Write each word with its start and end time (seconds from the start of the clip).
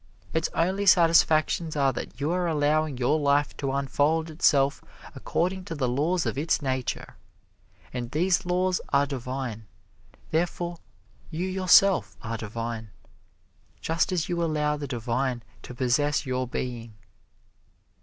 Its 0.33 0.49
only 0.55 0.83
satisfactions 0.87 1.75
are 1.75 1.93
that 1.93 2.19
you 2.19 2.31
are 2.31 2.47
allowing 2.47 2.97
your 2.97 3.19
life 3.19 3.55
to 3.55 3.71
unfold 3.71 4.31
itself 4.31 4.83
according 5.13 5.63
to 5.63 5.75
the 5.75 5.87
laws 5.87 6.25
of 6.25 6.39
its 6.39 6.59
nature. 6.59 7.17
And 7.93 8.09
these 8.09 8.43
laws 8.43 8.81
are 8.89 9.05
divine, 9.05 9.67
therefore 10.31 10.77
you 11.29 11.45
yourself 11.47 12.17
are 12.23 12.35
divine, 12.37 12.89
just 13.79 14.11
as 14.11 14.27
you 14.27 14.43
allow 14.43 14.75
the 14.75 14.87
divine 14.87 15.43
to 15.61 15.75
possess 15.75 16.25
your 16.25 16.47
being. 16.47 16.95